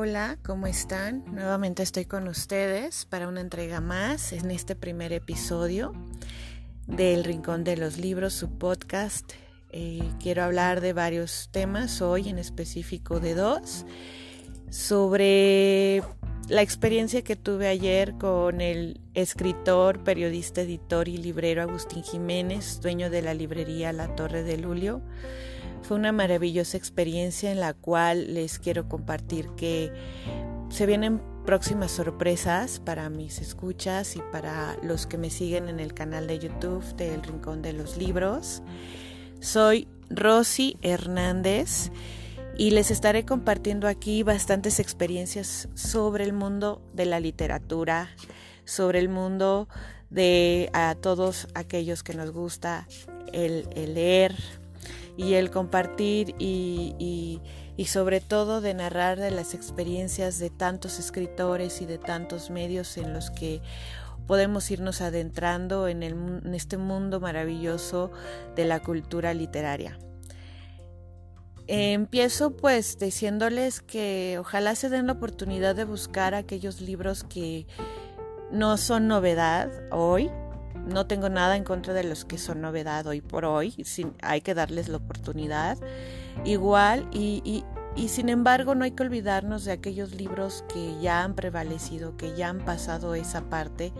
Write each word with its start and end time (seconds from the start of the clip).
Hola, 0.00 0.38
¿cómo 0.44 0.68
están? 0.68 1.24
Nuevamente 1.26 1.82
estoy 1.82 2.04
con 2.04 2.28
ustedes 2.28 3.04
para 3.04 3.26
una 3.26 3.40
entrega 3.40 3.80
más 3.80 4.32
en 4.32 4.52
este 4.52 4.76
primer 4.76 5.12
episodio 5.12 5.92
del 6.86 7.24
Rincón 7.24 7.64
de 7.64 7.76
los 7.76 7.98
Libros, 7.98 8.32
su 8.32 8.58
podcast. 8.58 9.32
Eh, 9.70 10.08
quiero 10.22 10.44
hablar 10.44 10.80
de 10.80 10.92
varios 10.92 11.48
temas, 11.50 12.00
hoy 12.00 12.28
en 12.28 12.38
específico 12.38 13.18
de 13.18 13.34
dos, 13.34 13.86
sobre 14.70 16.04
la 16.46 16.62
experiencia 16.62 17.22
que 17.22 17.34
tuve 17.34 17.66
ayer 17.66 18.14
con 18.18 18.60
el 18.60 19.00
escritor, 19.14 20.04
periodista, 20.04 20.60
editor 20.60 21.08
y 21.08 21.16
librero 21.16 21.62
Agustín 21.62 22.04
Jiménez, 22.04 22.80
dueño 22.80 23.10
de 23.10 23.22
la 23.22 23.34
librería 23.34 23.92
La 23.92 24.14
Torre 24.14 24.44
de 24.44 24.58
Lulio 24.58 25.02
fue 25.82 25.96
una 25.96 26.12
maravillosa 26.12 26.76
experiencia 26.76 27.50
en 27.50 27.60
la 27.60 27.74
cual 27.74 28.34
les 28.34 28.58
quiero 28.58 28.88
compartir 28.88 29.48
que 29.56 29.92
se 30.70 30.86
vienen 30.86 31.20
próximas 31.46 31.92
sorpresas 31.92 32.78
para 32.80 33.08
mis 33.08 33.38
escuchas 33.38 34.16
y 34.16 34.20
para 34.32 34.76
los 34.82 35.06
que 35.06 35.16
me 35.16 35.30
siguen 35.30 35.68
en 35.68 35.80
el 35.80 35.94
canal 35.94 36.26
de 36.26 36.38
YouTube 36.38 36.84
del 36.96 37.22
Rincón 37.22 37.62
de 37.62 37.72
los 37.72 37.96
Libros. 37.96 38.62
Soy 39.40 39.88
Rosy 40.10 40.76
Hernández 40.82 41.90
y 42.58 42.70
les 42.70 42.90
estaré 42.90 43.24
compartiendo 43.24 43.88
aquí 43.88 44.22
bastantes 44.22 44.78
experiencias 44.78 45.68
sobre 45.74 46.24
el 46.24 46.34
mundo 46.34 46.82
de 46.92 47.06
la 47.06 47.18
literatura, 47.18 48.10
sobre 48.64 48.98
el 48.98 49.08
mundo 49.08 49.68
de 50.10 50.68
a 50.74 50.96
todos 51.00 51.48
aquellos 51.54 52.02
que 52.02 52.14
nos 52.14 52.30
gusta 52.30 52.86
el 53.32 53.64
leer, 53.74 54.34
y 55.18 55.34
el 55.34 55.50
compartir 55.50 56.36
y, 56.38 57.42
sobre 57.86 58.20
todo 58.20 58.60
de 58.60 58.72
narrar 58.72 59.18
de 59.18 59.32
las 59.32 59.52
experiencias 59.52 60.38
de 60.38 60.48
tantos 60.48 61.00
escritores 61.00 61.82
y 61.82 61.86
de 61.86 61.98
tantos 61.98 62.50
medios 62.50 62.96
en 62.96 63.12
los 63.12 63.30
que 63.30 63.60
podemos 64.28 64.70
irnos 64.70 65.00
adentrando 65.00 65.88
en, 65.88 66.02
en 66.04 66.54
este 66.54 66.76
mundo 66.76 67.18
maravilloso 67.18 68.12
de 68.54 68.64
la 68.64 68.80
cultura 68.80 69.34
literaria. 69.34 69.98
Empiezo 71.66 72.56
pues 72.56 72.98
diciéndoles 72.98 73.80
que 73.80 74.36
ojalá 74.38 74.76
se 74.76 74.88
den 74.88 75.08
la 75.08 75.14
oportunidad 75.14 75.74
de 75.74 75.84
buscar 75.84 76.34
aquellos 76.34 76.80
libros 76.80 77.24
que 77.24 77.66
no 78.52 78.76
son 78.76 79.08
novedad 79.08 79.68
hoy, 79.90 80.30
no 80.86 81.06
tengo 81.06 81.28
nada 81.28 81.56
en 81.56 81.64
contra 81.64 81.94
de 81.94 82.04
los 82.04 82.24
que 82.24 82.38
son 82.38 82.60
novedad 82.60 83.06
hoy 83.06 83.20
por 83.20 83.44
hoy, 83.44 83.74
hay 84.22 84.40
que 84.40 84.54
darles 84.54 84.88
la 84.88 84.98
oportunidad. 84.98 85.78
Igual 86.44 87.08
y, 87.12 87.64
y, 87.96 88.08
sin 88.08 88.28
embargo 88.28 88.74
no 88.74 88.84
hay 88.84 88.92
que 88.92 89.02
olvidarnos 89.02 89.64
de 89.64 89.72
aquellos 89.72 90.14
libros 90.14 90.64
que 90.72 91.00
ya 91.00 91.24
han 91.24 91.34
prevalecido, 91.34 92.16
que 92.16 92.34
ya 92.36 92.48
han 92.48 92.64
pasado 92.64 93.14
esa 93.14 93.42
parte, 93.50 93.92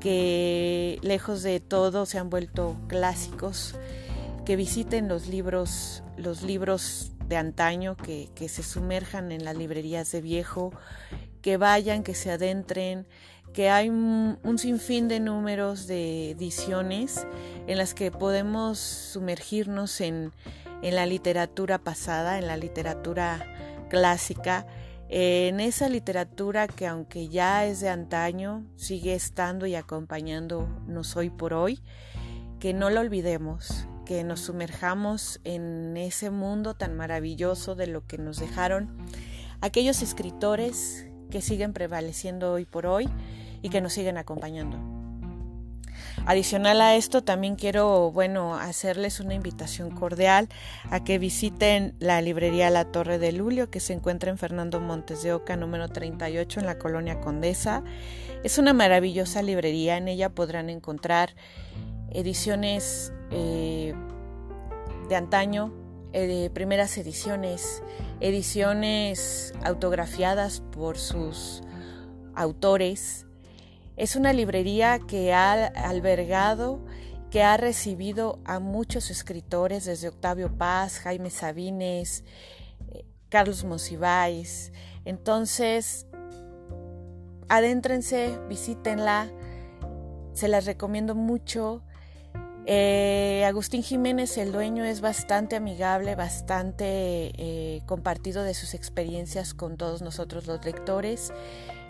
que 0.00 0.98
lejos 1.02 1.42
de 1.42 1.60
todo 1.60 2.04
se 2.06 2.18
han 2.18 2.28
vuelto 2.28 2.76
clásicos, 2.86 3.76
que 4.44 4.56
visiten 4.56 5.08
los 5.08 5.26
libros, 5.26 6.02
los 6.18 6.42
libros 6.42 7.12
de 7.28 7.36
antaño, 7.38 7.96
que, 7.96 8.28
que 8.34 8.50
se 8.50 8.62
sumerjan 8.62 9.32
en 9.32 9.44
las 9.44 9.56
librerías 9.56 10.12
de 10.12 10.20
viejo, 10.20 10.72
que 11.40 11.56
vayan, 11.56 12.02
que 12.02 12.14
se 12.14 12.30
adentren, 12.30 13.06
que 13.54 13.70
hay 13.70 13.88
un, 13.88 14.58
sinfín 14.58 15.06
de 15.06 15.20
números 15.20 15.86
de 15.86 16.32
ediciones 16.32 17.24
en 17.68 17.78
las 17.78 17.94
que 17.94 18.10
podemos 18.10 18.78
sumergirnos 18.78 20.00
en, 20.00 20.32
la 20.82 21.06
literatura 21.06 21.78
pasada, 21.78 22.38
en 22.38 22.46
la 22.46 22.58
literatura 22.58 23.46
clásica, 23.88 24.66
en 25.08 25.60
esa 25.60 25.88
literatura 25.88 26.66
que 26.66 26.86
aunque 26.86 27.28
ya 27.28 27.64
es 27.64 27.80
de 27.80 27.88
antaño, 27.88 28.66
sigue 28.76 29.14
estando 29.14 29.66
y 29.66 29.76
acompañándonos 29.76 31.16
hoy 31.16 31.30
por 31.30 31.54
hoy, 31.54 31.80
que 32.58 32.74
no 32.74 32.90
lo 32.90 33.00
olvidemos, 33.00 33.86
que 34.04 34.24
nos 34.24 34.40
sumerjamos 34.40 35.40
en 35.44 35.96
ese 35.96 36.30
mundo 36.30 36.74
tan 36.74 36.96
maravilloso 36.96 37.76
de 37.76 37.86
lo 37.86 38.04
que 38.06 38.18
nos 38.18 38.38
dejaron 38.38 38.90
aquellos 39.60 40.02
escritores 40.02 41.06
que 41.30 41.40
siguen 41.40 41.72
prevaleciendo 41.72 42.52
hoy 42.52 42.64
por 42.66 42.86
hoy 42.86 43.08
y 43.64 43.70
que 43.70 43.80
nos 43.80 43.94
siguen 43.94 44.18
acompañando. 44.18 44.76
Adicional 46.26 46.82
a 46.82 46.96
esto, 46.96 47.24
también 47.24 47.56
quiero, 47.56 48.10
bueno, 48.12 48.56
hacerles 48.56 49.20
una 49.20 49.32
invitación 49.32 49.90
cordial 49.90 50.50
a 50.90 51.02
que 51.02 51.18
visiten 51.18 51.94
la 51.98 52.20
librería 52.20 52.68
La 52.68 52.84
Torre 52.84 53.18
de 53.18 53.32
Lulio, 53.32 53.70
que 53.70 53.80
se 53.80 53.94
encuentra 53.94 54.30
en 54.30 54.36
Fernando 54.36 54.80
Montes 54.80 55.22
de 55.22 55.32
Oca, 55.32 55.56
número 55.56 55.88
38, 55.88 56.60
en 56.60 56.66
la 56.66 56.78
colonia 56.78 57.20
Condesa. 57.20 57.82
Es 58.42 58.58
una 58.58 58.74
maravillosa 58.74 59.40
librería, 59.40 59.96
en 59.96 60.08
ella 60.08 60.28
podrán 60.28 60.68
encontrar 60.68 61.34
ediciones 62.10 63.14
eh, 63.30 63.94
de 65.08 65.16
antaño, 65.16 65.72
eh, 66.12 66.50
primeras 66.52 66.98
ediciones, 66.98 67.82
ediciones 68.20 69.54
autografiadas 69.64 70.60
por 70.60 70.98
sus 70.98 71.62
autores, 72.34 73.26
es 73.96 74.16
una 74.16 74.32
librería 74.32 74.98
que 74.98 75.32
ha 75.32 75.66
albergado, 75.66 76.84
que 77.30 77.42
ha 77.42 77.56
recibido 77.56 78.40
a 78.44 78.58
muchos 78.58 79.10
escritores, 79.10 79.84
desde 79.84 80.08
Octavio 80.08 80.56
Paz, 80.56 80.98
Jaime 80.98 81.30
Sabines, 81.30 82.24
eh, 82.90 83.04
Carlos 83.28 83.64
Monsiváis. 83.64 84.72
Entonces, 85.04 86.06
adéntrense, 87.48 88.38
visítenla, 88.48 89.30
se 90.32 90.48
las 90.48 90.66
recomiendo 90.66 91.14
mucho. 91.14 91.82
Eh, 92.66 93.44
Agustín 93.46 93.82
Jiménez, 93.82 94.38
el 94.38 94.50
dueño, 94.50 94.84
es 94.84 95.00
bastante 95.00 95.54
amigable, 95.56 96.16
bastante 96.16 96.86
eh, 97.36 97.82
compartido 97.86 98.42
de 98.42 98.54
sus 98.54 98.74
experiencias 98.74 99.54
con 99.54 99.76
todos 99.76 100.02
nosotros 100.02 100.46
los 100.46 100.64
lectores. 100.64 101.32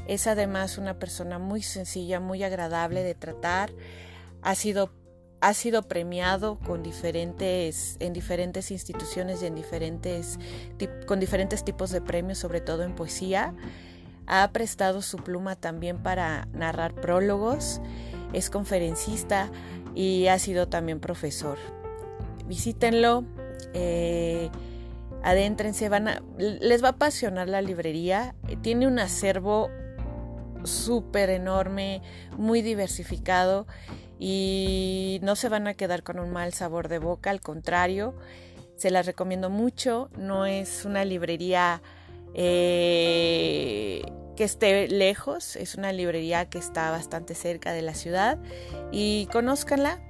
Es 0.07 0.27
además 0.27 0.79
una 0.79 0.99
persona 0.99 1.39
muy 1.39 1.63
sencilla, 1.63 2.21
muy 2.21 2.43
agradable 2.43 3.03
de 3.03 3.15
tratar. 3.15 3.73
Ha 4.43 4.55
sido, 4.55 4.91
ha 5.41 5.55
sido 5.55 5.83
premiado 5.83 6.59
con 6.59 6.83
diferentes, 6.83 7.97
en 8.01 8.13
diferentes 8.13 8.71
instituciones 8.71 9.43
y 9.43 9.47
en 9.47 9.55
diferentes, 9.55 10.39
con 11.07 11.21
diferentes 11.21 11.65
tipos 11.65 11.91
de 11.91 12.03
premios, 12.03 12.39
sobre 12.39 12.61
todo 12.61 12.83
en 12.83 12.95
poesía. 12.95 13.55
Ha 14.27 14.51
prestado 14.53 15.03
su 15.03 15.19
pluma 15.19 15.57
también 15.57 16.03
para 16.03 16.49
narrar 16.53 16.95
prólogos. 16.95 17.81
Es 18.33 18.51
conferencista 18.51 19.51
y 19.95 20.27
ha 20.27 20.39
sido 20.39 20.69
también 20.69 21.01
profesor. 21.01 21.59
Visítenlo. 22.47 23.25
Eh, 23.73 24.51
adéntrense, 25.23 25.89
van 25.89 26.09
a, 26.09 26.23
les 26.37 26.83
va 26.83 26.89
a 26.89 26.93
apasionar 26.93 27.49
la 27.49 27.63
librería. 27.63 28.35
Tiene 28.63 28.87
un 28.87 28.99
acervo 28.99 29.71
súper 30.65 31.31
enorme, 31.31 32.03
muy 32.37 32.63
diversificado 32.63 33.67
y 34.19 35.21
no 35.23 35.37
se 35.37 35.49
van 35.49 35.67
a 35.67 35.75
quedar 35.75 36.03
con 36.03 36.19
un 36.19 36.31
mal 36.31 36.53
sabor 36.53 36.89
de 36.89 36.99
boca, 36.99 37.31
al 37.31 37.41
contrario, 37.41 38.15
se 38.77 38.91
las 38.91 39.07
recomiendo 39.07 39.51
mucho, 39.51 40.11
no 40.17 40.47
es 40.47 40.85
una 40.85 41.05
librería 41.05 41.83
eh, 42.35 44.03
que 44.37 44.45
esté 44.45 44.89
lejos, 44.89 45.57
es 45.57 45.77
una 45.77 45.93
librería 45.93 46.49
que 46.49 46.59
está 46.59 46.91
bastante 46.91 47.35
cerca 47.35 47.73
de 47.73 47.83
la 47.83 47.95
ciudad 47.95 48.39
y 48.91 49.29
conózcanla. 49.33 50.01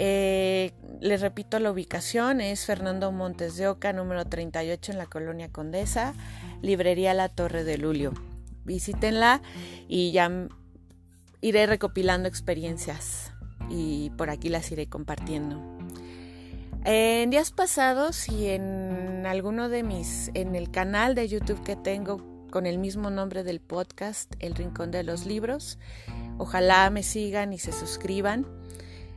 Eh, 0.00 0.72
les 1.00 1.20
repito 1.20 1.58
la 1.58 1.72
ubicación, 1.72 2.40
es 2.40 2.64
Fernando 2.64 3.12
Montes 3.12 3.56
de 3.56 3.68
Oca, 3.68 3.92
número 3.92 4.24
38 4.24 4.92
en 4.92 4.98
la 4.98 5.06
colonia 5.06 5.48
Condesa, 5.48 6.14
librería 6.62 7.14
La 7.14 7.28
Torre 7.28 7.64
de 7.64 7.78
Lulio 7.78 8.14
visítenla 8.68 9.42
y 9.88 10.12
ya 10.12 10.30
iré 11.40 11.66
recopilando 11.66 12.28
experiencias 12.28 13.32
y 13.68 14.10
por 14.10 14.30
aquí 14.30 14.48
las 14.48 14.70
iré 14.70 14.86
compartiendo. 14.86 15.60
En 16.84 17.30
días 17.30 17.50
pasados 17.50 18.28
y 18.28 18.48
en 18.48 19.26
alguno 19.26 19.68
de 19.68 19.82
mis, 19.82 20.30
en 20.34 20.54
el 20.54 20.70
canal 20.70 21.14
de 21.14 21.28
YouTube 21.28 21.62
que 21.64 21.76
tengo 21.76 22.22
con 22.50 22.66
el 22.66 22.78
mismo 22.78 23.10
nombre 23.10 23.42
del 23.42 23.60
podcast, 23.60 24.32
El 24.38 24.54
Rincón 24.54 24.90
de 24.90 25.02
los 25.02 25.26
Libros, 25.26 25.78
ojalá 26.38 26.88
me 26.90 27.02
sigan 27.02 27.52
y 27.52 27.58
se 27.58 27.72
suscriban. 27.72 28.46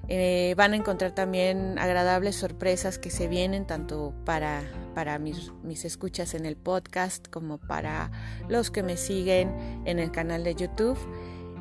Eh, 0.09 0.55
van 0.57 0.73
a 0.73 0.75
encontrar 0.75 1.13
también 1.13 1.77
agradables 1.79 2.35
sorpresas 2.35 2.97
que 2.97 3.09
se 3.09 3.27
vienen 3.27 3.65
tanto 3.65 4.13
para, 4.25 4.63
para 4.93 5.19
mis, 5.19 5.51
mis, 5.63 5.85
escuchas 5.85 6.33
en 6.33 6.45
el 6.45 6.55
podcast 6.55 7.27
como 7.27 7.57
para 7.57 8.11
los 8.47 8.71
que 8.71 8.83
me 8.83 8.97
siguen 8.97 9.81
en 9.85 9.99
el 9.99 10.11
canal 10.11 10.43
de 10.43 10.55
YouTube. 10.55 10.97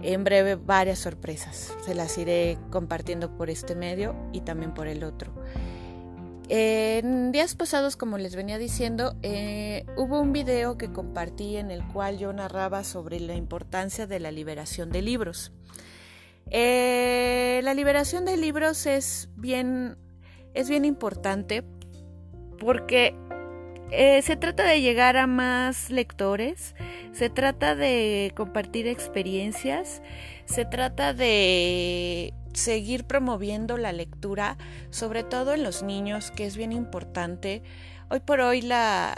En 0.03 0.25
breve 0.25 0.55
varias 0.55 0.99
sorpresas. 0.99 1.75
Se 1.85 1.95
las 1.95 2.17
iré 2.17 2.59
compartiendo 2.71 3.37
por 3.37 3.51
este 3.51 3.75
medio 3.75 4.17
y 4.33 4.41
también 4.41 4.73
por 4.73 4.87
el 4.87 5.05
otro. 5.05 5.33
En 6.53 7.31
días 7.31 7.55
pasados, 7.55 7.97
como 7.97 8.19
les 8.19 8.35
venía 8.35 8.59
diciendo, 8.59 9.15
eh, 9.23 9.87
hubo 9.97 10.21
un 10.21 10.33
video 10.33 10.77
que 10.77 10.91
compartí 10.91 11.57
en 11.57 11.71
el 11.71 11.87
cual 11.87 12.19
yo 12.19 12.33
narraba 12.33 12.83
sobre 12.83 13.21
la 13.21 13.37
importancia 13.37 14.09
de 14.09 14.19
la 14.19 14.33
liberación 14.33 14.91
de 14.91 15.01
libros. 15.01 15.53
Eh, 16.51 17.61
la 17.63 17.73
liberación 17.73 18.25
de 18.25 18.37
libros 18.37 18.87
es 18.87 19.29
bien, 19.37 19.97
es 20.53 20.69
bien 20.69 20.85
importante 20.85 21.63
porque 22.61 23.17
eh, 23.91 24.23
se 24.23 24.37
trata 24.37 24.65
de 24.65 24.81
llegar 24.81 25.17
a 25.17 25.27
más 25.27 25.91
lectores, 25.91 26.77
se 27.13 27.29
trata 27.31 27.75
de 27.75 28.33
compartir 28.37 28.87
experiencias, 28.87 30.03
se 30.45 30.65
trata 30.65 31.13
de 31.13 32.33
seguir 32.53 33.05
promoviendo 33.05 33.77
la 33.77 33.93
lectura, 33.93 34.59
sobre 34.91 35.25
todo 35.25 35.55
en 35.55 35.65
los 35.65 35.83
niños, 35.83 36.31
que 36.31 36.47
es 36.47 36.57
bien 36.57 36.71
importante. 36.71 37.63
Hoy 38.11 38.21
por 38.21 38.41
hoy 38.41 38.69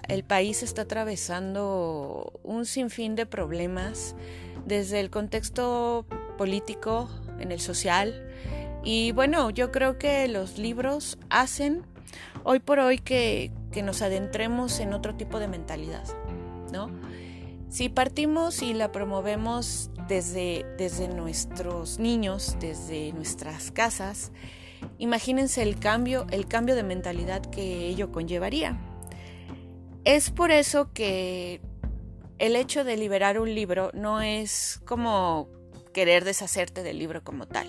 el 0.09 0.25
país 0.25 0.63
está 0.63 0.83
atravesando 0.83 2.41
un 2.43 2.65
sinfín 2.65 3.15
de 3.15 3.27
problemas, 3.27 4.15
desde 4.65 5.01
el 5.01 5.11
contexto 5.11 6.07
político, 6.39 7.11
en 7.41 7.51
el 7.51 7.59
social, 7.61 8.29
y 8.85 9.13
bueno, 9.13 9.51
yo 9.51 9.71
creo 9.71 9.99
que 9.99 10.27
los 10.29 10.59
libros 10.59 11.19
hacen 11.31 11.85
hoy 12.45 12.61
por 12.61 12.79
hoy 12.79 12.99
que, 12.99 13.51
que 13.73 13.83
nos 13.83 14.03
adentremos 14.03 14.81
en 14.81 14.93
otro 14.93 15.15
tipo 15.15 15.39
de 15.39 15.49
mentalidad, 15.49 16.05
¿no? 16.73 16.91
Si 17.69 17.89
partimos 17.89 18.61
y 18.63 18.75
la 18.75 18.93
promovemos 18.93 19.91
desde, 20.07 20.67
desde 20.77 21.09
nuestros 21.09 21.99
niños, 21.99 22.57
desde 22.61 23.15
nuestras 23.15 23.71
casas, 23.71 24.31
imagínense 24.99 25.63
el 25.63 25.79
cambio, 25.79 26.27
el 26.31 26.47
cambio 26.47 26.75
de 26.75 26.83
mentalidad 26.83 27.41
que 27.41 27.87
ello 27.87 28.13
conllevaría. 28.13 28.79
Es 30.05 30.31
por 30.31 30.51
eso 30.51 30.93
que 30.93 31.63
el 32.39 32.57
hecho 32.57 32.85
de 32.85 32.97
liberar 32.97 33.39
un 33.39 33.55
libro 33.55 33.91
no 33.95 34.21
es 34.21 34.81
como 34.85 35.49
querer 35.95 36.25
deshacerte 36.25 36.83
del 36.83 36.99
libro 36.99 37.23
como 37.25 37.47
tal. 37.47 37.69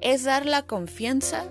Es 0.00 0.24
dar 0.24 0.46
la 0.46 0.62
confianza 0.62 1.46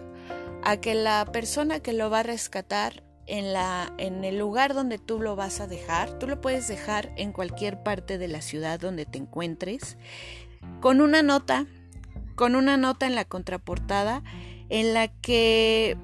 a 0.63 0.77
que 0.77 0.95
la 0.95 1.25
persona 1.31 1.79
que 1.79 1.93
lo 1.93 2.09
va 2.09 2.19
a 2.19 2.23
rescatar 2.23 3.03
en, 3.27 3.53
la, 3.53 3.93
en 3.97 4.23
el 4.23 4.37
lugar 4.37 4.73
donde 4.73 4.97
tú 4.97 5.19
lo 5.19 5.35
vas 5.35 5.59
a 5.59 5.67
dejar, 5.67 6.17
tú 6.19 6.27
lo 6.27 6.41
puedes 6.41 6.67
dejar 6.67 7.11
en 7.15 7.31
cualquier 7.31 7.83
parte 7.83 8.17
de 8.17 8.27
la 8.27 8.41
ciudad 8.41 8.79
donde 8.79 9.05
te 9.05 9.19
encuentres, 9.19 9.97
con 10.81 11.01
una 11.01 11.21
nota, 11.21 11.67
con 12.35 12.55
una 12.55 12.77
nota 12.77 13.05
en 13.05 13.15
la 13.15 13.25
contraportada 13.25 14.23
en 14.69 14.93
la 14.93 15.07
que 15.07 15.97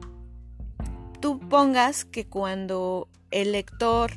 tú 1.19 1.39
pongas 1.39 2.05
que 2.05 2.27
cuando 2.27 3.07
el 3.31 3.51
lector 3.51 4.11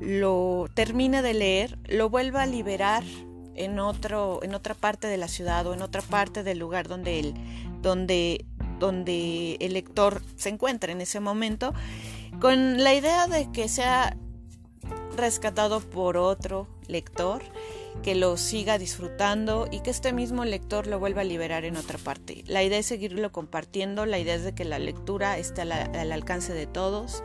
lo 0.00 0.66
termine 0.74 1.22
de 1.22 1.34
leer, 1.34 1.78
lo 1.88 2.10
vuelva 2.10 2.42
a 2.42 2.46
liberar 2.46 3.04
en, 3.54 3.78
otro, 3.80 4.40
en 4.42 4.54
otra 4.54 4.74
parte 4.74 5.08
de 5.08 5.16
la 5.16 5.28
ciudad 5.28 5.66
o 5.66 5.74
en 5.74 5.82
otra 5.82 6.02
parte 6.02 6.42
del 6.42 6.58
lugar 6.58 6.88
donde 6.88 7.20
el, 7.20 7.34
donde, 7.82 8.44
donde 8.78 9.56
el 9.60 9.74
lector 9.74 10.22
se 10.36 10.48
encuentra 10.48 10.92
en 10.92 11.00
ese 11.00 11.20
momento 11.20 11.74
con 12.40 12.82
la 12.82 12.94
idea 12.94 13.26
de 13.26 13.50
que 13.50 13.68
sea 13.68 14.16
rescatado 15.16 15.80
por 15.80 16.16
otro 16.16 16.68
lector, 16.86 17.42
que 18.02 18.14
lo 18.14 18.36
siga 18.36 18.78
disfrutando 18.78 19.68
y 19.70 19.80
que 19.80 19.90
este 19.90 20.12
mismo 20.12 20.44
lector 20.44 20.86
lo 20.86 20.98
vuelva 20.98 21.22
a 21.22 21.24
liberar 21.24 21.64
en 21.64 21.76
otra 21.76 21.98
parte. 21.98 22.44
La 22.46 22.62
idea 22.62 22.78
es 22.78 22.86
seguirlo 22.86 23.32
compartiendo, 23.32 24.06
la 24.06 24.18
idea 24.18 24.36
es 24.36 24.44
de 24.44 24.54
que 24.54 24.64
la 24.64 24.78
lectura 24.78 25.36
esté 25.38 25.62
al, 25.62 25.72
al 25.72 26.12
alcance 26.12 26.52
de 26.52 26.66
todos. 26.66 27.24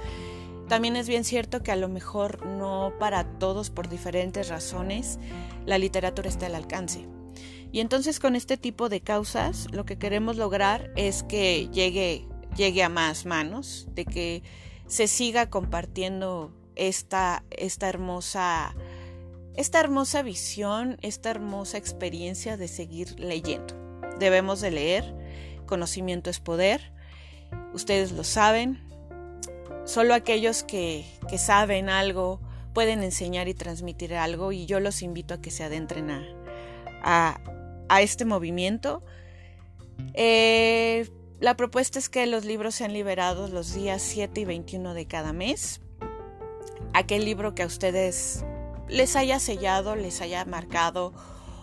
También 0.67 0.95
es 0.95 1.07
bien 1.07 1.23
cierto 1.23 1.61
que 1.61 1.71
a 1.71 1.75
lo 1.75 1.89
mejor 1.89 2.45
no 2.45 2.93
para 2.99 3.23
todos 3.37 3.69
por 3.69 3.89
diferentes 3.89 4.49
razones 4.49 5.19
la 5.65 5.77
literatura 5.77 6.29
está 6.29 6.47
al 6.47 6.55
alcance. 6.55 7.05
Y 7.73 7.79
entonces 7.79 8.19
con 8.19 8.35
este 8.35 8.55
tipo 8.55 8.87
de 8.87 9.01
causas 9.01 9.67
lo 9.71 9.83
que 9.83 9.97
queremos 9.97 10.37
lograr 10.37 10.93
es 10.95 11.23
que 11.23 11.69
llegue, 11.73 12.27
llegue 12.55 12.83
a 12.83 12.87
más 12.87 13.25
manos, 13.25 13.87
de 13.95 14.05
que 14.05 14.43
se 14.85 15.07
siga 15.07 15.49
compartiendo 15.49 16.53
esta, 16.75 17.43
esta 17.49 17.89
hermosa 17.89 18.75
esta 19.55 19.79
hermosa 19.79 20.21
visión, 20.23 20.97
esta 21.01 21.29
hermosa 21.29 21.77
experiencia 21.77 22.57
de 22.57 22.67
seguir 22.67 23.19
leyendo. 23.19 23.75
Debemos 24.19 24.61
de 24.61 24.71
leer, 24.71 25.15
conocimiento 25.65 26.29
es 26.29 26.39
poder, 26.39 26.91
ustedes 27.73 28.11
lo 28.11 28.23
saben, 28.23 28.81
solo 29.85 30.13
aquellos 30.13 30.63
que, 30.63 31.05
que 31.27 31.37
saben 31.37 31.89
algo 31.89 32.39
pueden 32.73 33.03
enseñar 33.03 33.47
y 33.47 33.53
transmitir 33.53 34.15
algo 34.15 34.51
y 34.51 34.65
yo 34.65 34.79
los 34.79 35.01
invito 35.01 35.35
a 35.35 35.41
que 35.41 35.51
se 35.51 35.63
adentren 35.63 36.09
a, 36.09 36.23
a, 37.03 37.39
a 37.93 38.01
este 38.01 38.25
movimiento. 38.25 39.03
Eh, 40.15 41.07
la 41.39 41.55
propuesta 41.55 41.99
es 41.99 42.09
que 42.09 42.25
los 42.25 42.43
libros 42.43 42.73
sean 42.73 42.91
liberados 42.91 43.51
los 43.51 43.75
días 43.75 44.01
7 44.01 44.41
y 44.41 44.45
21 44.45 44.95
de 44.95 45.05
cada 45.05 45.31
mes. 45.31 45.79
Aquel 46.93 47.23
libro 47.23 47.53
que 47.53 47.61
a 47.61 47.67
ustedes 47.67 48.43
les 48.89 49.15
haya 49.15 49.37
sellado, 49.37 49.95
les 49.95 50.21
haya 50.21 50.43
marcado, 50.45 51.13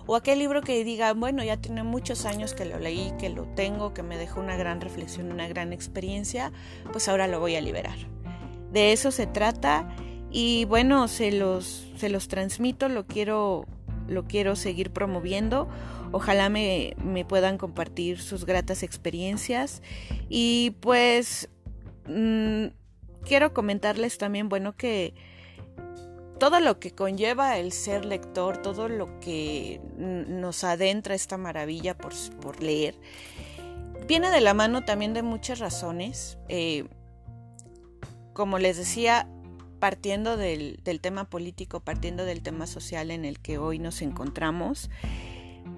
o 0.06 0.15
aquel 0.15 0.38
libro 0.38 0.62
que 0.62 0.85
diga, 0.85 1.12
bueno, 1.15 1.43
ya 1.43 1.56
tiene 1.56 1.82
muchos 1.82 2.25
años 2.25 2.55
que 2.55 2.65
lo 2.65 2.79
leí, 2.79 3.12
que 3.19 3.29
lo 3.29 3.44
tengo, 3.55 3.93
que 3.93 4.05
me 4.05 4.17
dejó 4.17 4.41
una 4.41 4.56
gran 4.56 4.81
reflexión, 4.81 5.33
una 5.33 5.49
gran 5.49 5.73
experiencia, 5.73 6.53
pues 6.93 7.09
ahora 7.09 7.26
lo 7.26 7.41
voy 7.41 7.56
a 7.56 7.61
liberar. 7.61 7.97
De 8.73 8.93
eso 8.93 9.11
se 9.11 9.26
trata 9.26 9.88
y 10.31 10.65
bueno, 10.67 11.09
se 11.09 11.33
los, 11.33 11.91
se 11.97 12.09
los 12.09 12.29
transmito, 12.29 12.88
lo 12.88 13.06
quiero, 13.06 13.67
lo 14.06 14.25
quiero 14.25 14.55
seguir 14.55 14.93
promoviendo. 14.93 15.69
Ojalá 16.12 16.49
me, 16.49 16.95
puedan 17.29 17.59
compartir 17.59 18.21
sus 18.21 18.45
gratas 18.45 18.83
experiencias. 18.83 19.83
Y 20.29 20.77
pues 20.81 21.49
mm, 22.07 22.67
quiero 23.25 23.55
comentarles 23.55 24.19
también, 24.19 24.49
bueno, 24.49 24.77
que 24.77 25.15
todo 26.39 26.59
lo 26.61 26.81
que 26.81 26.93
conlleva 26.93 27.59
el 27.59 27.73
ser 27.73 28.05
lector, 28.05 28.62
todo 28.62 28.89
lo 28.89 29.21
que 29.21 29.81
nos 29.97 30.65
adentra 30.65 31.15
esta 31.15 31.37
maravilla 31.37 31.97
por, 31.97 32.12
por 32.41 32.62
leer, 32.62 32.97
viene 34.09 34.31
de 34.31 34.41
la 34.41 34.55
mano 34.55 34.85
también 34.85 35.15
de 35.15 35.23
muchas 35.23 35.59
razones. 35.59 36.39
Eh, 36.49 36.89
como 38.33 38.59
les 38.59 38.79
decía, 38.79 39.29
partiendo 39.81 40.37
del, 40.37 40.81
del, 40.83 41.00
tema 41.00 41.29
político, 41.29 41.81
partiendo 41.81 42.25
del 42.25 42.43
tema 42.43 42.67
social 42.67 43.11
en 43.11 43.25
el 43.25 43.38
que 43.38 43.59
hoy 43.59 43.79
nos 43.79 44.02
encontramos, 44.02 44.88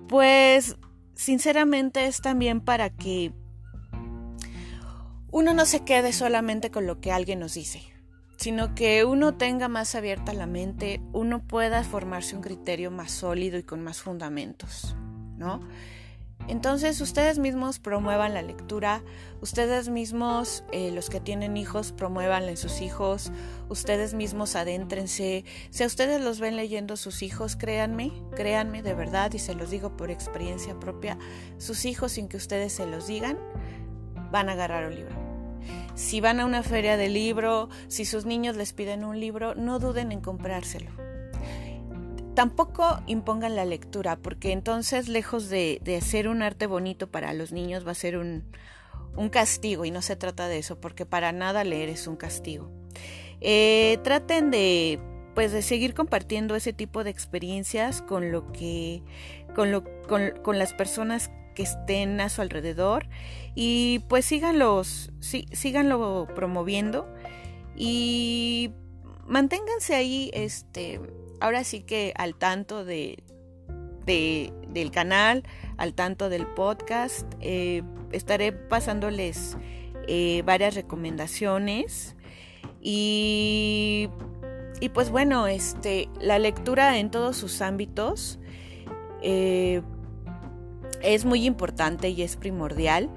pues 0.08 0.76
sinceramente 1.14 2.06
es 2.06 2.20
también 2.20 2.60
para 2.60 2.90
que 2.90 3.32
uno 5.30 5.54
no 5.54 5.64
se 5.64 5.84
quede 5.84 6.12
solamente 6.12 6.70
con 6.70 6.86
lo 6.86 7.00
que 7.00 7.10
alguien 7.10 7.40
nos 7.40 7.54
dice, 7.54 7.82
sino 8.36 8.74
que 8.74 9.04
uno 9.04 9.34
tenga 9.34 9.68
más 9.68 9.94
abierta 9.94 10.34
la 10.34 10.46
mente, 10.46 11.00
uno 11.12 11.46
pueda 11.46 11.82
formarse 11.84 12.36
un 12.36 12.42
criterio 12.42 12.90
más 12.90 13.10
sólido 13.12 13.58
y 13.58 13.62
con 13.62 13.82
más 13.82 14.02
fundamentos, 14.02 14.94
¿no? 15.36 15.60
Entonces 16.48 17.00
ustedes 17.00 17.38
mismos 17.38 17.78
promuevan 17.78 18.34
la 18.34 18.42
lectura, 18.42 19.02
ustedes 19.40 19.88
mismos, 19.88 20.64
eh, 20.72 20.90
los 20.90 21.08
que 21.08 21.20
tienen 21.20 21.56
hijos, 21.56 21.92
promuevanla 21.92 22.50
en 22.50 22.56
sus 22.56 22.80
hijos, 22.80 23.30
ustedes 23.68 24.14
mismos 24.14 24.56
adéntrense. 24.56 25.44
Si 25.70 25.82
a 25.82 25.86
ustedes 25.86 26.20
los 26.20 26.40
ven 26.40 26.56
leyendo 26.56 26.96
sus 26.96 27.22
hijos, 27.22 27.56
créanme, 27.56 28.12
créanme 28.34 28.82
de 28.82 28.94
verdad 28.94 29.32
y 29.32 29.38
se 29.38 29.54
los 29.54 29.70
digo 29.70 29.96
por 29.96 30.10
experiencia 30.10 30.78
propia, 30.78 31.18
sus 31.58 31.84
hijos 31.84 32.12
sin 32.12 32.28
que 32.28 32.36
ustedes 32.36 32.72
se 32.72 32.86
los 32.86 33.06
digan, 33.06 33.38
van 34.30 34.48
a 34.48 34.52
agarrar 34.52 34.86
un 34.86 34.94
libro. 34.94 35.16
Si 35.94 36.20
van 36.20 36.40
a 36.40 36.46
una 36.46 36.62
feria 36.62 36.96
de 36.96 37.08
libro, 37.08 37.68
si 37.86 38.04
sus 38.04 38.26
niños 38.26 38.56
les 38.56 38.72
piden 38.72 39.04
un 39.04 39.20
libro, 39.20 39.54
no 39.54 39.78
duden 39.78 40.10
en 40.10 40.20
comprárselo 40.20 41.11
Tampoco 42.34 43.02
impongan 43.06 43.56
la 43.56 43.64
lectura, 43.64 44.16
porque 44.16 44.52
entonces, 44.52 45.08
lejos 45.08 45.48
de, 45.48 45.80
de 45.82 45.96
hacer 45.96 46.28
un 46.28 46.42
arte 46.42 46.66
bonito 46.66 47.10
para 47.10 47.32
los 47.34 47.52
niños, 47.52 47.86
va 47.86 47.92
a 47.92 47.94
ser 47.94 48.16
un, 48.16 48.44
un, 49.16 49.28
castigo, 49.28 49.84
y 49.84 49.90
no 49.90 50.02
se 50.02 50.16
trata 50.16 50.48
de 50.48 50.58
eso, 50.58 50.80
porque 50.80 51.04
para 51.04 51.32
nada 51.32 51.64
leer 51.64 51.88
es 51.88 52.06
un 52.06 52.16
castigo. 52.16 52.70
Eh, 53.40 53.98
traten 54.02 54.50
de, 54.50 54.98
pues, 55.34 55.52
de 55.52 55.62
seguir 55.62 55.94
compartiendo 55.94 56.56
ese 56.56 56.72
tipo 56.72 57.04
de 57.04 57.10
experiencias 57.10 58.00
con 58.00 58.32
lo 58.32 58.50
que, 58.52 59.02
con, 59.54 59.70
lo, 59.70 59.84
con, 60.08 60.32
con 60.42 60.58
las 60.58 60.72
personas 60.72 61.30
que 61.54 61.62
estén 61.62 62.20
a 62.20 62.28
su 62.28 62.42
alrededor 62.42 63.06
y 63.54 64.00
pues 64.08 64.24
síganlos, 64.24 65.12
sí, 65.20 65.46
síganlo 65.52 66.26
promoviendo 66.34 67.12
y 67.76 68.72
manténganse 69.26 69.94
ahí, 69.94 70.30
este, 70.34 71.00
ahora 71.42 71.64
sí 71.64 71.80
que 71.80 72.14
al 72.16 72.36
tanto 72.36 72.84
de, 72.84 73.22
del 74.06 74.90
canal, 74.90 75.42
al 75.76 75.94
tanto 75.94 76.28
del 76.28 76.46
podcast. 76.46 77.26
Eh, 77.40 77.82
estaré 78.12 78.52
pasándoles 78.52 79.56
eh, 80.06 80.42
varias 80.44 80.74
recomendaciones 80.74 82.16
y, 82.80 84.08
y, 84.80 84.88
pues 84.90 85.10
bueno, 85.10 85.46
este, 85.46 86.08
la 86.20 86.38
lectura 86.38 86.98
en 86.98 87.10
todos 87.10 87.36
sus 87.36 87.60
ámbitos 87.60 88.38
eh, 89.22 89.82
es 91.02 91.24
muy 91.24 91.44
importante 91.44 92.08
y 92.08 92.22
es 92.22 92.36
primordial. 92.36 93.10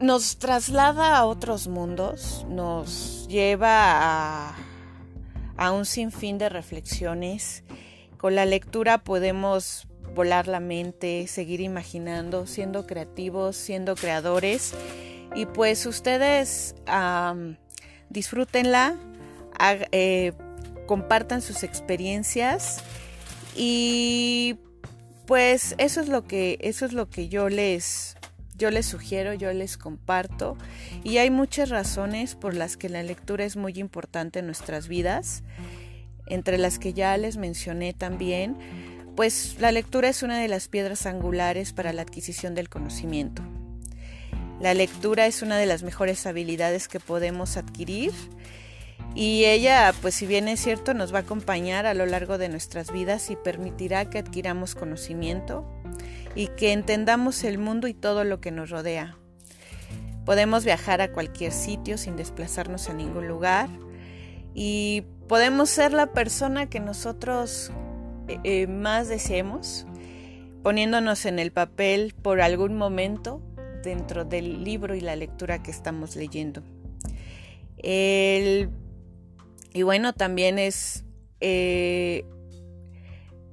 Nos 0.00 0.38
traslada 0.38 1.16
a 1.16 1.26
otros 1.26 1.68
mundos, 1.68 2.44
nos 2.48 3.26
lleva 3.28 4.50
a, 4.50 4.61
a 5.56 5.72
un 5.72 5.84
sinfín 5.84 6.38
de 6.38 6.48
reflexiones. 6.48 7.64
Con 8.16 8.34
la 8.34 8.44
lectura 8.46 9.04
podemos 9.04 9.86
volar 10.14 10.48
la 10.48 10.60
mente, 10.60 11.26
seguir 11.26 11.60
imaginando, 11.60 12.46
siendo 12.46 12.86
creativos, 12.86 13.56
siendo 13.56 13.94
creadores. 13.94 14.74
Y 15.34 15.46
pues 15.46 15.86
ustedes 15.86 16.74
disfrútenla, 18.10 18.96
eh, 19.92 20.32
compartan 20.86 21.40
sus 21.40 21.62
experiencias 21.62 22.82
y 23.56 24.56
pues 25.26 25.74
eso 25.78 26.00
es 26.00 26.08
lo 26.08 26.26
que 26.26 26.58
eso 26.60 26.84
es 26.84 26.92
lo 26.92 27.08
que 27.08 27.28
yo 27.28 27.48
les 27.48 28.16
yo 28.62 28.70
les 28.70 28.86
sugiero, 28.86 29.34
yo 29.34 29.52
les 29.52 29.76
comparto 29.76 30.56
y 31.02 31.18
hay 31.18 31.30
muchas 31.30 31.68
razones 31.68 32.36
por 32.36 32.54
las 32.54 32.76
que 32.76 32.88
la 32.88 33.02
lectura 33.02 33.44
es 33.44 33.56
muy 33.56 33.72
importante 33.74 34.38
en 34.38 34.46
nuestras 34.46 34.86
vidas, 34.86 35.42
entre 36.26 36.58
las 36.58 36.78
que 36.78 36.92
ya 36.92 37.16
les 37.16 37.36
mencioné 37.36 37.92
también 37.92 38.56
pues 39.16 39.56
la 39.58 39.72
lectura 39.72 40.08
es 40.08 40.22
una 40.22 40.38
de 40.38 40.46
las 40.46 40.68
piedras 40.68 41.06
angulares 41.06 41.72
para 41.72 41.92
la 41.92 42.02
adquisición 42.02 42.54
del 42.54 42.68
conocimiento. 42.68 43.42
La 44.60 44.74
lectura 44.74 45.26
es 45.26 45.42
una 45.42 45.58
de 45.58 45.66
las 45.66 45.82
mejores 45.82 46.24
habilidades 46.24 46.86
que 46.86 47.00
podemos 47.00 47.56
adquirir 47.56 48.12
y 49.16 49.44
ella, 49.44 49.92
pues 50.00 50.14
si 50.14 50.24
bien 50.24 50.46
es 50.46 50.60
cierto, 50.60 50.94
nos 50.94 51.12
va 51.12 51.18
a 51.18 51.22
acompañar 51.22 51.84
a 51.84 51.94
lo 51.94 52.06
largo 52.06 52.38
de 52.38 52.48
nuestras 52.48 52.92
vidas 52.92 53.28
y 53.30 53.36
permitirá 53.36 54.08
que 54.08 54.18
adquiramos 54.18 54.76
conocimiento 54.76 55.81
y 56.34 56.48
que 56.48 56.72
entendamos 56.72 57.44
el 57.44 57.58
mundo 57.58 57.88
y 57.88 57.94
todo 57.94 58.24
lo 58.24 58.40
que 58.40 58.50
nos 58.50 58.70
rodea. 58.70 59.16
Podemos 60.24 60.64
viajar 60.64 61.00
a 61.00 61.12
cualquier 61.12 61.52
sitio 61.52 61.98
sin 61.98 62.16
desplazarnos 62.16 62.88
a 62.88 62.94
ningún 62.94 63.28
lugar 63.28 63.68
y 64.54 65.04
podemos 65.28 65.70
ser 65.70 65.92
la 65.92 66.12
persona 66.12 66.68
que 66.68 66.80
nosotros 66.80 67.70
eh, 68.28 68.38
eh, 68.44 68.66
más 68.66 69.08
deseemos, 69.08 69.86
poniéndonos 70.62 71.26
en 71.26 71.38
el 71.38 71.52
papel 71.52 72.14
por 72.20 72.40
algún 72.40 72.76
momento 72.76 73.42
dentro 73.82 74.24
del 74.24 74.62
libro 74.62 74.94
y 74.94 75.00
la 75.00 75.16
lectura 75.16 75.62
que 75.62 75.72
estamos 75.72 76.14
leyendo. 76.14 76.62
y 77.82 79.82
bueno, 79.82 80.12
también 80.12 80.60
es 80.60 81.04
eh, 81.40 82.24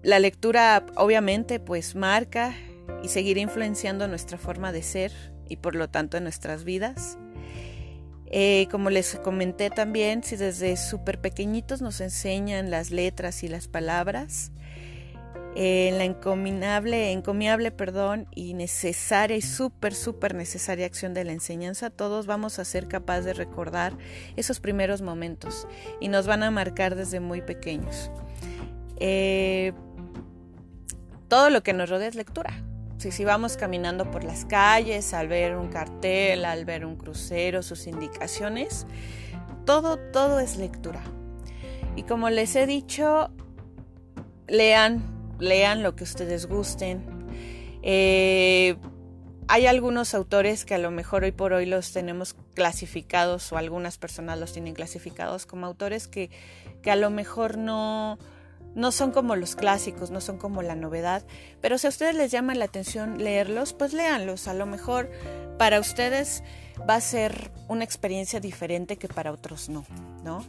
la 0.03 0.19
lectura 0.19 0.85
obviamente 0.95 1.59
pues 1.59 1.95
marca 1.95 2.53
y 3.03 3.09
seguirá 3.09 3.39
influenciando 3.39 4.07
nuestra 4.07 4.37
forma 4.37 4.71
de 4.71 4.83
ser 4.83 5.11
y 5.47 5.57
por 5.57 5.75
lo 5.75 5.89
tanto 5.89 6.17
en 6.17 6.23
nuestras 6.23 6.63
vidas. 6.63 7.17
como 8.71 8.89
les 8.89 9.15
comenté 9.15 9.69
también, 9.69 10.23
si 10.23 10.35
desde 10.35 10.77
súper 10.77 11.19
pequeñitos 11.19 11.81
nos 11.81 12.01
enseñan 12.01 12.69
las 12.69 12.91
letras 12.91 13.43
y 13.43 13.47
las 13.47 13.67
palabras, 13.67 14.51
en 15.55 15.97
la 15.97 16.03
encomiable, 16.03 17.11
encomiable 17.11 17.71
perdón, 17.71 18.27
y 18.35 18.53
necesaria 18.53 19.35
y 19.35 19.41
súper, 19.41 19.95
súper 19.95 20.35
necesaria 20.35 20.85
acción 20.85 21.13
de 21.13 21.23
la 21.23 21.33
enseñanza, 21.33 21.89
todos 21.89 22.27
vamos 22.27 22.59
a 22.59 22.65
ser 22.65 22.87
capaces 22.87 23.25
de 23.25 23.33
recordar 23.33 23.97
esos 24.35 24.59
primeros 24.59 25.01
momentos 25.01 25.67
y 25.99 26.07
nos 26.07 26.27
van 26.27 26.43
a 26.43 26.51
marcar 26.51 26.95
desde 26.95 27.19
muy 27.19 27.41
pequeños. 27.41 28.11
Eh, 28.97 29.73
todo 31.27 31.49
lo 31.49 31.63
que 31.63 31.73
nos 31.73 31.89
rodea 31.89 32.07
es 32.07 32.15
lectura. 32.15 32.63
Si, 32.99 33.13
si 33.13 33.23
vamos 33.23 33.55
caminando 33.55 34.11
por 34.11 34.25
las 34.25 34.43
calles, 34.43 35.13
al 35.13 35.29
ver 35.29 35.55
un 35.55 35.69
cartel, 35.69 36.43
al 36.43 36.65
ver 36.65 36.85
un 36.85 36.97
crucero, 36.97 37.63
sus 37.63 37.87
indicaciones, 37.87 38.85
todo, 39.65 39.97
todo 39.97 40.41
es 40.41 40.57
lectura. 40.57 41.01
Y 41.95 42.03
como 42.03 42.29
les 42.29 42.57
he 42.57 42.67
dicho, 42.67 43.29
lean, 44.49 45.01
lean 45.39 45.81
lo 45.81 45.95
que 45.95 46.03
ustedes 46.03 46.45
gusten. 46.45 47.01
Eh, 47.83 48.75
hay 49.47 49.65
algunos 49.65 50.13
autores 50.13 50.65
que 50.65 50.75
a 50.75 50.77
lo 50.77 50.91
mejor 50.91 51.23
hoy 51.23 51.31
por 51.31 51.53
hoy 51.53 51.65
los 51.65 51.93
tenemos 51.93 52.35
clasificados 52.53 53.53
o 53.53 53.57
algunas 53.57 53.97
personas 53.97 54.37
los 54.37 54.51
tienen 54.51 54.73
clasificados 54.73 55.45
como 55.45 55.65
autores 55.65 56.09
que, 56.09 56.29
que 56.81 56.91
a 56.91 56.97
lo 56.97 57.09
mejor 57.09 57.57
no, 57.57 58.19
no 58.75 58.91
son 58.91 59.11
como 59.11 59.35
los 59.35 59.55
clásicos, 59.55 60.11
no 60.11 60.21
son 60.21 60.37
como 60.37 60.61
la 60.61 60.75
novedad, 60.75 61.23
pero 61.61 61.77
si 61.77 61.87
a 61.87 61.89
ustedes 61.89 62.15
les 62.15 62.31
llama 62.31 62.55
la 62.55 62.65
atención 62.65 63.17
leerlos, 63.17 63.73
pues 63.73 63.93
léanlos. 63.93 64.47
A 64.47 64.53
lo 64.53 64.65
mejor 64.65 65.09
para 65.57 65.79
ustedes 65.79 66.43
va 66.89 66.95
a 66.95 67.01
ser 67.01 67.51
una 67.67 67.83
experiencia 67.83 68.39
diferente 68.39 68.97
que 68.97 69.07
para 69.07 69.31
otros 69.31 69.69
no, 69.69 69.85
¿no? 70.23 70.45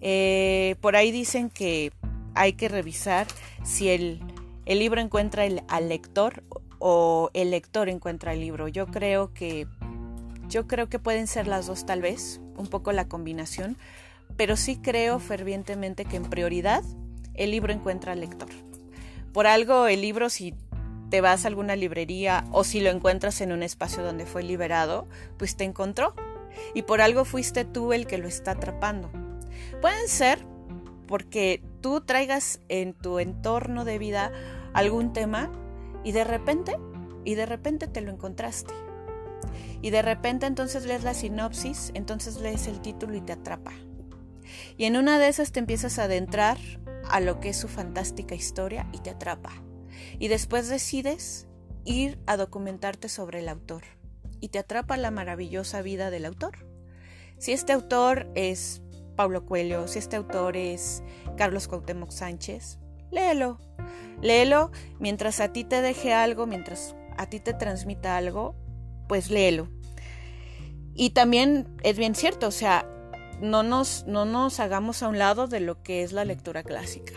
Eh, 0.00 0.76
por 0.80 0.96
ahí 0.96 1.12
dicen 1.12 1.48
que 1.48 1.92
hay 2.34 2.54
que 2.54 2.68
revisar 2.68 3.26
si 3.64 3.88
el, 3.88 4.20
el 4.66 4.78
libro 4.78 5.00
encuentra 5.00 5.44
el, 5.44 5.62
al 5.68 5.88
lector 5.88 6.42
o 6.78 7.30
el 7.34 7.50
lector 7.50 7.88
encuentra 7.88 8.32
el 8.32 8.40
libro. 8.40 8.68
Yo 8.68 8.86
creo 8.86 9.32
que 9.32 9.66
yo 10.48 10.66
creo 10.66 10.88
que 10.88 10.98
pueden 10.98 11.28
ser 11.28 11.46
las 11.46 11.66
dos 11.66 11.86
tal 11.86 12.02
vez, 12.02 12.40
un 12.56 12.66
poco 12.66 12.92
la 12.92 13.08
combinación, 13.08 13.78
pero 14.36 14.56
sí 14.56 14.76
creo 14.76 15.18
fervientemente 15.18 16.04
que 16.04 16.16
en 16.16 16.24
prioridad 16.24 16.82
el 17.34 17.50
libro 17.50 17.72
encuentra 17.72 18.12
al 18.12 18.20
lector. 18.20 18.48
Por 19.32 19.46
algo 19.46 19.86
el 19.86 20.02
libro 20.02 20.28
si 20.30 20.54
te 21.10 21.20
vas 21.20 21.44
a 21.44 21.48
alguna 21.48 21.76
librería 21.76 22.44
o 22.52 22.64
si 22.64 22.80
lo 22.80 22.90
encuentras 22.90 23.40
en 23.40 23.52
un 23.52 23.62
espacio 23.62 24.02
donde 24.02 24.24
fue 24.24 24.42
liberado, 24.42 25.06
pues 25.36 25.56
te 25.56 25.64
encontró. 25.64 26.14
Y 26.74 26.82
por 26.82 27.00
algo 27.00 27.24
fuiste 27.24 27.64
tú 27.64 27.92
el 27.92 28.06
que 28.06 28.18
lo 28.18 28.28
está 28.28 28.52
atrapando. 28.52 29.10
Pueden 29.80 30.08
ser 30.08 30.38
porque 31.06 31.62
tú 31.82 32.00
traigas 32.00 32.60
en 32.68 32.94
tu 32.94 33.18
entorno 33.18 33.84
de 33.84 33.98
vida 33.98 34.32
algún 34.72 35.12
tema 35.12 35.50
y 36.04 36.12
de 36.12 36.24
repente, 36.24 36.76
y 37.24 37.34
de 37.34 37.46
repente 37.46 37.88
te 37.88 38.00
lo 38.00 38.10
encontraste. 38.10 38.72
Y 39.82 39.90
de 39.90 40.00
repente 40.00 40.46
entonces 40.46 40.86
lees 40.86 41.04
la 41.04 41.12
sinopsis, 41.12 41.90
entonces 41.94 42.36
lees 42.36 42.66
el 42.68 42.80
título 42.80 43.16
y 43.16 43.20
te 43.20 43.32
atrapa. 43.32 43.72
Y 44.76 44.84
en 44.84 44.96
una 44.96 45.18
de 45.18 45.28
esas 45.28 45.52
te 45.52 45.60
empiezas 45.60 45.98
a 45.98 46.04
adentrar 46.04 46.56
a 47.08 47.20
lo 47.20 47.40
que 47.40 47.50
es 47.50 47.56
su 47.56 47.68
fantástica 47.68 48.34
historia 48.34 48.88
y 48.92 48.98
te 48.98 49.10
atrapa. 49.10 49.50
Y 50.18 50.28
después 50.28 50.68
decides 50.68 51.48
ir 51.84 52.18
a 52.26 52.36
documentarte 52.36 53.08
sobre 53.08 53.40
el 53.40 53.48
autor 53.48 53.82
y 54.40 54.48
te 54.48 54.58
atrapa 54.58 54.96
la 54.96 55.10
maravillosa 55.10 55.82
vida 55.82 56.10
del 56.10 56.24
autor. 56.24 56.66
Si 57.38 57.52
este 57.52 57.72
autor 57.72 58.30
es 58.34 58.82
Paulo 59.16 59.46
Coelho, 59.46 59.88
si 59.88 59.98
este 59.98 60.16
autor 60.16 60.56
es 60.56 61.02
Carlos 61.36 61.68
Cuauhtémoc 61.68 62.10
Sánchez, 62.10 62.78
léelo. 63.10 63.58
Léelo 64.20 64.70
mientras 64.98 65.40
a 65.40 65.52
ti 65.52 65.64
te 65.64 65.82
deje 65.82 66.12
algo, 66.12 66.46
mientras 66.46 66.94
a 67.16 67.26
ti 67.26 67.40
te 67.40 67.54
transmita 67.54 68.16
algo, 68.16 68.56
pues 69.08 69.30
léelo. 69.30 69.68
Y 70.94 71.10
también 71.10 71.76
es 71.82 71.96
bien 71.96 72.14
cierto, 72.14 72.48
o 72.48 72.52
sea, 72.52 72.86
no 73.42 73.64
nos, 73.64 74.06
no 74.06 74.24
nos 74.24 74.60
hagamos 74.60 75.02
a 75.02 75.08
un 75.08 75.18
lado 75.18 75.48
de 75.48 75.60
lo 75.60 75.82
que 75.82 76.04
es 76.04 76.12
la 76.12 76.24
lectura 76.24 76.62
clásica. 76.62 77.14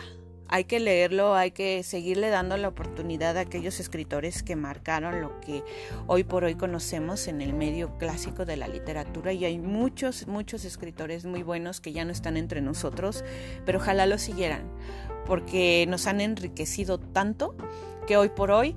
Hay 0.48 0.64
que 0.64 0.78
leerlo, 0.78 1.34
hay 1.34 1.52
que 1.52 1.82
seguirle 1.82 2.30
dando 2.30 2.56
la 2.56 2.68
oportunidad 2.68 3.36
a 3.36 3.40
aquellos 3.40 3.80
escritores 3.80 4.42
que 4.42 4.54
marcaron 4.54 5.20
lo 5.20 5.40
que 5.40 5.64
hoy 6.06 6.24
por 6.24 6.44
hoy 6.44 6.54
conocemos 6.54 7.26
en 7.26 7.40
el 7.40 7.52
medio 7.52 7.96
clásico 7.98 8.44
de 8.44 8.56
la 8.56 8.68
literatura 8.68 9.32
y 9.32 9.44
hay 9.44 9.58
muchos, 9.58 10.26
muchos 10.26 10.64
escritores 10.64 11.24
muy 11.24 11.42
buenos 11.42 11.80
que 11.80 11.92
ya 11.92 12.04
no 12.04 12.12
están 12.12 12.36
entre 12.36 12.60
nosotros, 12.60 13.24
pero 13.64 13.78
ojalá 13.78 14.06
lo 14.06 14.18
siguieran, 14.18 14.70
porque 15.26 15.84
nos 15.88 16.06
han 16.06 16.20
enriquecido 16.20 16.98
tanto 16.98 17.56
que 18.06 18.16
hoy 18.16 18.28
por 18.28 18.52
hoy 18.52 18.76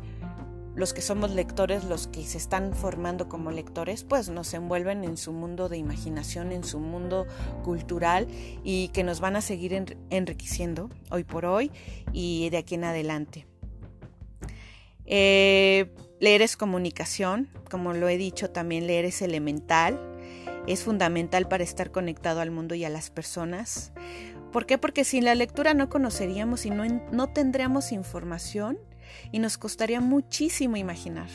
los 0.76 0.94
que 0.94 1.02
somos 1.02 1.32
lectores, 1.32 1.84
los 1.84 2.08
que 2.08 2.24
se 2.24 2.38
están 2.38 2.74
formando 2.74 3.28
como 3.28 3.52
lectores, 3.52 4.04
pues 4.04 4.30
nos 4.30 4.54
envuelven 4.54 5.04
en 5.04 5.18
su 5.18 5.34
mundo 5.34 5.70
de 5.70 5.78
imaginación, 5.78 6.52
en 6.52 6.64
su 6.64 6.80
mundo 6.80 7.28
cultural 7.64 8.28
y 8.64 8.90
que 8.90 9.04
nos 9.04 9.20
van 9.20 9.36
a 9.36 9.42
seguir 9.42 9.98
enriqueciendo 10.10 10.90
hoy 11.12 11.24
por 11.24 11.46
hoy 11.46 11.72
y 12.14 12.50
de 12.50 12.58
aquí 12.58 12.76
en 12.76 12.84
adelante. 12.86 13.46
Eh, 15.06 15.92
leer 16.20 16.42
es 16.42 16.56
comunicación, 16.56 17.50
como 17.70 17.94
lo 17.94 18.08
he 18.08 18.18
dicho 18.18 18.52
también, 18.52 18.88
leer 18.88 19.06
es 19.06 19.22
elemental, 19.22 20.00
es 20.68 20.84
fundamental 20.84 21.48
para 21.48 21.64
estar 21.64 21.92
conectado 21.92 22.42
al 22.42 22.52
mundo 22.52 22.76
y 22.76 22.86
a 22.86 22.90
las 22.90 23.10
personas. 23.10 23.92
¿Por 24.52 24.66
qué? 24.66 24.78
Porque 24.78 25.04
sin 25.04 25.26
la 25.26 25.36
lectura 25.36 25.74
no 25.74 25.90
conoceríamos 25.90 26.66
y 26.66 26.70
no, 26.70 26.86
no 27.12 27.28
tendríamos 27.34 27.92
información 27.92 28.78
y 29.32 29.40
nos 29.40 29.58
costaría 29.58 30.02
muchísimo 30.02 30.78
imaginar. 30.78 31.30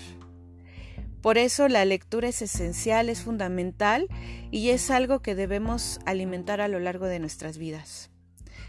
Por 1.21 1.39
eso 1.39 1.69
la 1.69 1.85
lectura 1.87 2.29
es 2.29 2.43
esencial, 2.43 3.09
es 3.09 3.23
fundamental 3.23 4.09
y 4.51 4.69
es 4.69 4.91
algo 4.91 5.23
que 5.23 5.35
debemos 5.35 5.99
alimentar 6.05 6.61
a 6.61 6.69
lo 6.69 6.81
largo 6.81 7.07
de 7.07 7.19
nuestras 7.19 7.57
vidas. 7.57 8.11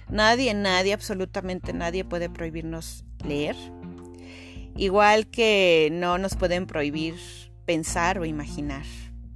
Nadie, 0.09 0.53
nadie, 0.53 0.93
absolutamente 0.93 1.73
nadie 1.73 2.05
puede 2.05 2.29
prohibirnos 2.29 3.03
leer. 3.25 3.57
Igual 4.77 5.27
que 5.27 5.89
no 5.91 6.17
nos 6.17 6.35
pueden 6.35 6.65
prohibir 6.65 7.15
pensar 7.65 8.19
o 8.19 8.25
imaginar. 8.25 8.85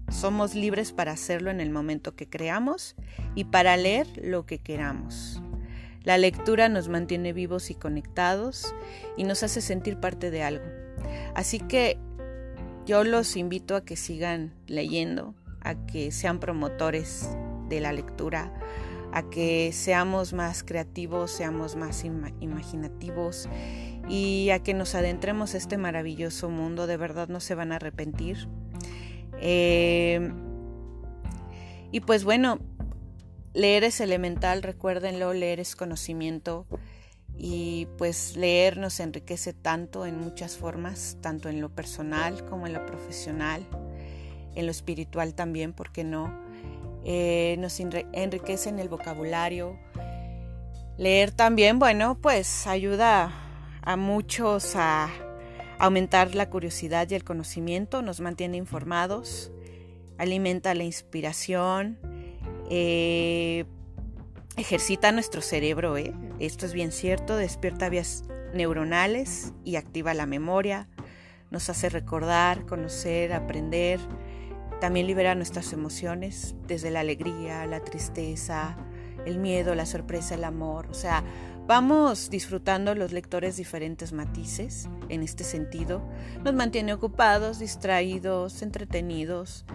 Somos 0.09 0.55
libres 0.55 0.91
para 0.91 1.11
hacerlo 1.11 1.51
en 1.51 1.59
el 1.59 1.71
momento 1.71 2.15
que 2.15 2.29
creamos 2.29 2.95
y 3.35 3.45
para 3.45 3.77
leer 3.77 4.07
lo 4.23 4.45
que 4.45 4.59
queramos. 4.59 5.38
La 6.03 6.18
lectura 6.18 6.70
nos 6.70 6.88
mantiene 6.88 7.34
vivos 7.34 7.70
y 7.70 7.75
conectados 7.75 8.74
y 9.18 9.24
nos 9.24 9.44
hace 9.44 9.62
sentir 9.62 9.98
parte 9.98 10.32
de 10.32 10.44
algo. 10.44 10.65
Así 11.36 11.60
que 11.60 11.98
yo 12.86 13.03
los 13.03 13.36
invito 13.36 13.75
a 13.75 13.84
que 13.84 13.96
sigan 13.96 14.53
leyendo, 14.68 15.36
a 15.62 15.75
que 15.86 16.12
sean 16.12 16.39
promotores 16.39 17.29
de 17.68 17.82
la 17.82 17.94
lectura, 17.94 18.53
a 19.12 19.29
que 19.29 19.72
seamos 19.74 20.34
más 20.34 20.63
creativos, 20.63 21.32
seamos 21.32 21.75
más 21.75 22.03
imaginativos 22.03 23.50
y 24.08 24.50
a 24.51 24.60
que 24.60 24.74
nos 24.74 24.96
adentremos 24.96 25.53
a 25.53 25.58
este 25.58 25.77
maravilloso 25.77 26.50
mundo. 26.50 26.88
De 26.88 26.98
verdad 26.98 27.27
no 27.27 27.39
se 27.39 27.56
van 27.56 27.72
a 27.72 27.75
arrepentir. 27.75 28.48
Eh, 29.41 30.32
y 31.91 32.00
pues 32.01 32.24
bueno, 32.24 32.60
leer 33.59 33.83
es 33.83 33.99
elemental, 33.99 34.63
recuérdenlo, 34.63 35.33
leer 35.33 35.59
es 35.59 35.75
conocimiento 35.75 36.65
y 37.37 37.87
pues 37.97 38.37
leer 38.37 38.77
nos 38.77 38.99
enriquece 38.99 39.53
tanto 39.53 40.05
en 40.05 40.17
muchas 40.17 40.57
formas, 40.57 41.17
tanto 41.21 41.49
en 41.49 41.59
lo 41.59 41.69
personal 41.69 42.45
como 42.45 42.67
en 42.67 42.73
lo 42.73 42.85
profesional, 42.85 43.65
en 44.55 44.65
lo 44.65 44.71
espiritual 44.71 45.35
también, 45.35 45.73
¿por 45.73 45.91
qué 45.91 46.03
no? 46.03 46.33
Eh, 47.03 47.57
nos 47.59 47.79
enriquece 47.79 48.69
en 48.69 48.79
el 48.79 48.87
vocabulario. 48.89 49.77
Leer 50.97 51.31
también, 51.31 51.79
bueno, 51.79 52.17
pues 52.19 52.65
ayuda 52.65 53.31
a 53.81 53.95
muchos 53.97 54.75
a 54.75 55.09
aumentar 55.79 56.33
la 56.33 56.49
curiosidad 56.49 57.09
y 57.09 57.15
el 57.15 57.23
conocimiento, 57.23 58.01
nos 58.01 58.19
mantiene 58.21 58.57
informados, 58.57 59.51
alimenta 60.17 60.73
la 60.75 60.83
inspiración, 60.83 61.97
eh, 62.69 63.65
ejercita 64.57 65.11
nuestro 65.11 65.41
cerebro, 65.41 65.97
¿eh? 65.97 66.13
esto 66.39 66.65
es 66.65 66.73
bien 66.73 66.91
cierto, 66.91 67.35
despierta 67.35 67.89
vías 67.89 68.23
neuronales 68.53 69.53
y 69.63 69.75
activa 69.75 70.13
la 70.13 70.25
memoria, 70.25 70.88
nos 71.49 71.69
hace 71.69 71.89
recordar, 71.89 72.65
conocer, 72.65 73.33
aprender, 73.33 73.99
también 74.79 75.07
libera 75.07 75.35
nuestras 75.35 75.73
emociones, 75.73 76.55
desde 76.67 76.91
la 76.91 76.99
alegría, 76.99 77.65
la 77.65 77.79
tristeza, 77.79 78.77
el 79.25 79.39
miedo, 79.39 79.75
la 79.75 79.85
sorpresa, 79.85 80.35
el 80.35 80.43
amor, 80.43 80.88
o 80.89 80.93
sea, 80.93 81.23
vamos 81.65 82.29
disfrutando 82.29 82.95
los 82.95 83.11
lectores 83.11 83.57
diferentes 83.57 84.13
matices 84.13 84.89
en 85.09 85.23
este 85.23 85.43
sentido, 85.43 86.01
nos 86.43 86.53
mantiene 86.53 86.93
ocupados, 86.93 87.59
distraídos, 87.59 88.61
entretenidos, 88.61 89.65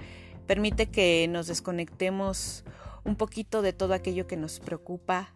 permite 0.46 0.86
que 0.86 1.26
nos 1.28 1.46
desconectemos 1.46 2.64
un 3.04 3.16
poquito 3.16 3.62
de 3.62 3.72
todo 3.72 3.94
aquello 3.94 4.26
que 4.26 4.36
nos 4.36 4.60
preocupa, 4.60 5.34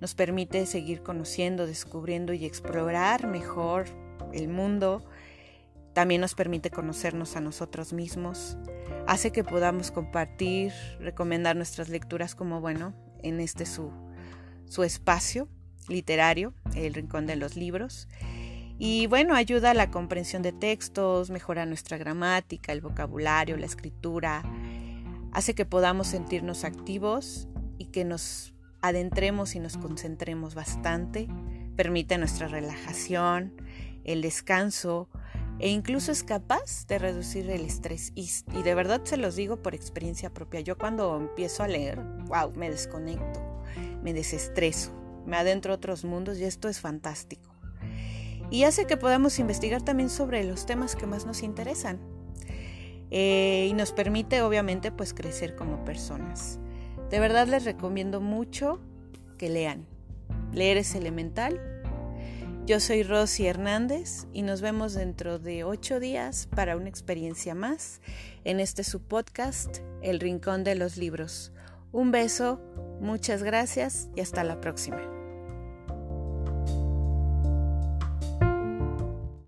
nos 0.00 0.14
permite 0.14 0.66
seguir 0.66 1.02
conociendo, 1.02 1.66
descubriendo 1.66 2.32
y 2.32 2.44
explorar 2.44 3.26
mejor 3.26 3.86
el 4.32 4.48
mundo, 4.48 5.04
también 5.94 6.20
nos 6.20 6.34
permite 6.34 6.70
conocernos 6.70 7.36
a 7.36 7.40
nosotros 7.40 7.94
mismos, 7.94 8.58
hace 9.06 9.32
que 9.32 9.44
podamos 9.44 9.90
compartir, 9.90 10.72
recomendar 11.00 11.56
nuestras 11.56 11.88
lecturas 11.88 12.34
como, 12.34 12.60
bueno, 12.60 12.94
en 13.22 13.40
este 13.40 13.64
su, 13.64 13.90
su 14.66 14.82
espacio 14.82 15.48
literario, 15.88 16.52
el 16.74 16.92
Rincón 16.92 17.26
de 17.26 17.36
los 17.36 17.56
Libros. 17.56 18.08
Y 18.78 19.06
bueno, 19.06 19.34
ayuda 19.34 19.70
a 19.70 19.74
la 19.74 19.90
comprensión 19.90 20.42
de 20.42 20.52
textos, 20.52 21.30
mejora 21.30 21.64
nuestra 21.64 21.96
gramática, 21.96 22.72
el 22.72 22.82
vocabulario, 22.82 23.56
la 23.56 23.64
escritura, 23.64 24.42
hace 25.36 25.54
que 25.54 25.66
podamos 25.66 26.06
sentirnos 26.06 26.64
activos 26.64 27.46
y 27.76 27.86
que 27.86 28.06
nos 28.06 28.54
adentremos 28.80 29.54
y 29.54 29.60
nos 29.60 29.76
concentremos 29.76 30.54
bastante, 30.54 31.28
permite 31.76 32.16
nuestra 32.16 32.48
relajación, 32.48 33.52
el 34.04 34.22
descanso 34.22 35.10
e 35.58 35.68
incluso 35.68 36.10
es 36.10 36.22
capaz 36.22 36.86
de 36.86 36.98
reducir 36.98 37.50
el 37.50 37.66
estrés. 37.66 38.12
Y, 38.14 38.30
de 38.62 38.74
verdad 38.74 39.02
se 39.04 39.18
los 39.18 39.36
digo 39.36 39.60
por 39.60 39.74
experiencia 39.74 40.32
propia. 40.32 40.60
Yo 40.60 40.78
cuando 40.78 41.14
empiezo 41.18 41.62
a 41.62 41.68
leer, 41.68 42.00
wow, 42.28 42.52
me 42.56 42.70
desconecto, 42.70 43.62
me 44.02 44.14
desestreso, 44.14 44.90
me 45.26 45.36
adentro 45.36 45.74
a 45.74 45.76
otros 45.76 46.06
mundos 46.06 46.38
y 46.38 46.44
esto 46.44 46.70
es 46.70 46.80
fantástico. 46.80 47.50
Y 48.50 48.64
hace 48.64 48.86
que 48.86 48.96
podamos 48.96 49.38
investigar 49.38 49.82
también 49.82 50.08
sobre 50.08 50.44
los 50.44 50.64
temas 50.64 50.96
que 50.96 51.06
más 51.06 51.26
nos 51.26 51.42
interesan. 51.42 52.15
Eh, 53.10 53.66
y 53.70 53.72
nos 53.74 53.92
permite 53.92 54.42
obviamente 54.42 54.90
pues 54.90 55.14
crecer 55.14 55.54
como 55.54 55.84
personas. 55.84 56.58
De 57.10 57.20
verdad 57.20 57.46
les 57.46 57.64
recomiendo 57.64 58.20
mucho 58.20 58.80
que 59.38 59.48
lean. 59.48 59.86
Leer 60.52 60.78
es 60.78 60.94
elemental. 60.94 61.60
Yo 62.66 62.80
soy 62.80 63.04
Rosy 63.04 63.46
Hernández 63.46 64.26
y 64.32 64.42
nos 64.42 64.60
vemos 64.60 64.94
dentro 64.94 65.38
de 65.38 65.62
ocho 65.62 66.00
días 66.00 66.48
para 66.48 66.76
una 66.76 66.88
experiencia 66.88 67.54
más 67.54 68.00
en 68.42 68.58
este 68.58 68.82
su 68.82 69.02
podcast, 69.02 69.78
El 70.02 70.18
Rincón 70.18 70.64
de 70.64 70.74
los 70.74 70.96
Libros. 70.96 71.52
Un 71.92 72.10
beso, 72.10 72.60
muchas 73.00 73.44
gracias 73.44 74.08
y 74.16 74.20
hasta 74.20 74.42
la 74.42 74.60
próxima. 74.60 75.15